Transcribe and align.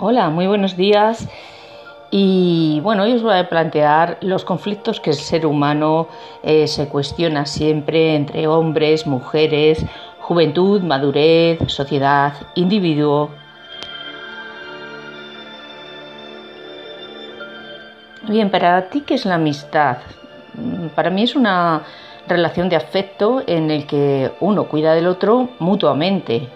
Hola, 0.00 0.30
muy 0.30 0.46
buenos 0.46 0.76
días. 0.76 1.28
Y 2.12 2.78
bueno, 2.84 3.02
hoy 3.02 3.14
os 3.14 3.22
voy 3.24 3.36
a 3.36 3.48
plantear 3.48 4.16
los 4.20 4.44
conflictos 4.44 5.00
que 5.00 5.10
el 5.10 5.16
ser 5.16 5.44
humano 5.44 6.06
eh, 6.44 6.68
se 6.68 6.88
cuestiona 6.88 7.46
siempre 7.46 8.14
entre 8.14 8.46
hombres, 8.46 9.08
mujeres, 9.08 9.84
juventud, 10.20 10.82
madurez, 10.82 11.58
sociedad, 11.66 12.32
individuo. 12.54 13.30
Bien, 18.28 18.50
para 18.50 18.90
ti, 18.90 19.00
¿qué 19.00 19.14
es 19.14 19.24
la 19.24 19.34
amistad? 19.34 19.96
Para 20.94 21.10
mí 21.10 21.24
es 21.24 21.34
una 21.34 21.82
relación 22.28 22.68
de 22.68 22.76
afecto 22.76 23.42
en 23.48 23.72
el 23.72 23.84
que 23.88 24.30
uno 24.38 24.68
cuida 24.68 24.94
del 24.94 25.08
otro 25.08 25.48
mutuamente, 25.58 26.48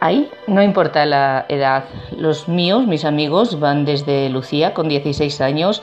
Ahí 0.00 0.30
no 0.46 0.62
importa 0.62 1.06
la 1.06 1.46
edad. 1.48 1.84
Los 2.16 2.48
míos, 2.48 2.86
mis 2.86 3.04
amigos, 3.04 3.58
van 3.58 3.84
desde 3.84 4.28
Lucía, 4.28 4.74
con 4.74 4.88
16 4.88 5.40
años, 5.40 5.82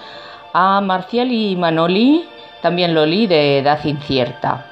a 0.54 0.82
Marcial 0.82 1.32
y 1.32 1.56
Manoli, 1.56 2.26
también 2.62 2.94
Loli, 2.94 3.26
de 3.28 3.60
edad 3.60 3.84
incierta. 3.84 4.68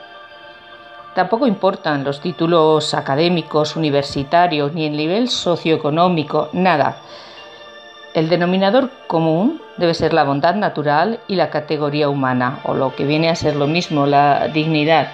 Tampoco 1.15 1.47
importan 1.47 2.03
los 2.03 2.21
títulos 2.21 2.93
académicos, 2.93 3.75
universitarios, 3.75 4.73
ni 4.73 4.85
el 4.85 4.95
nivel 4.95 5.27
socioeconómico, 5.27 6.49
nada. 6.53 6.97
El 8.13 8.29
denominador 8.29 8.89
común 9.07 9.61
debe 9.77 9.93
ser 9.93 10.13
la 10.13 10.23
bondad 10.23 10.55
natural 10.55 11.19
y 11.27 11.35
la 11.35 11.49
categoría 11.49 12.09
humana, 12.09 12.59
o 12.63 12.75
lo 12.75 12.95
que 12.95 13.05
viene 13.05 13.29
a 13.29 13.35
ser 13.35 13.55
lo 13.55 13.67
mismo, 13.67 14.05
la 14.05 14.47
dignidad. 14.49 15.09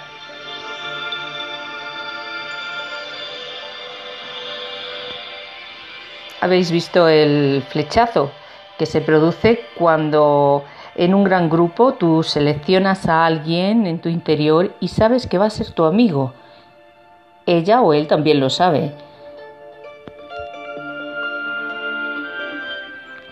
Habéis 6.41 6.71
visto 6.71 7.07
el 7.07 7.63
flechazo 7.69 8.31
que 8.77 8.85
se 8.85 9.01
produce 9.01 9.61
cuando 9.75 10.63
en 10.95 11.13
un 11.13 11.23
gran 11.23 11.49
grupo 11.49 11.93
tú 11.93 12.23
seleccionas 12.23 13.07
a 13.07 13.25
alguien 13.25 13.87
en 13.87 13.99
tu 13.99 14.09
interior 14.09 14.73
y 14.79 14.87
sabes 14.89 15.27
que 15.27 15.37
va 15.37 15.45
a 15.45 15.51
ser 15.51 15.71
tu 15.71 15.85
amigo. 15.85 16.33
Ella 17.45 17.81
o 17.81 17.93
él 17.93 18.07
también 18.07 18.39
lo 18.39 18.49
sabe. 18.49 18.93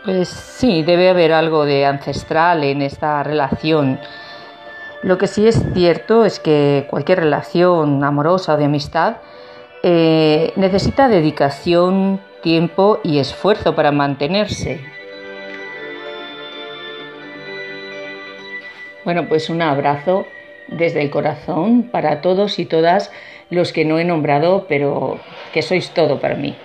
Pues 0.06 0.30
sí, 0.30 0.84
debe 0.84 1.09
haber 1.09 1.34
algo 1.34 1.66
de 1.66 1.86
ancestral 1.86 2.64
en 2.64 2.84
esta 2.84 3.23
relación. 3.23 4.00
Lo 5.02 5.17
que 5.17 5.28
sí 5.28 5.47
es 5.47 5.64
cierto 5.73 6.25
es 6.25 6.40
que 6.40 6.86
cualquier 6.90 7.19
relación 7.19 8.03
amorosa 8.03 8.53
o 8.53 8.58
de 8.58 8.66
amistad 8.66 9.17
eh, 9.88 10.52
necesita 10.55 11.08
dedicación, 11.08 12.19
tiempo 12.41 13.00
y 13.03 13.19
esfuerzo 13.19 13.75
para 13.75 13.91
mantenerse. 13.91 14.80
Bueno, 19.03 19.28
pues 19.30 19.52
un 19.52 19.61
abrazo 19.61 20.25
desde 20.69 21.03
el 21.03 21.11
corazón 21.11 21.83
para 21.83 22.22
todos 22.22 22.58
y 22.58 22.66
todas 22.66 23.11
los 23.52 23.73
que 23.73 23.86
no 23.86 24.00
he 24.00 24.06
nombrado, 24.06 24.66
pero 24.67 25.19
que 25.53 25.61
sois 25.61 25.91
todo 25.91 26.19
para 26.19 26.33
mí. 26.33 26.56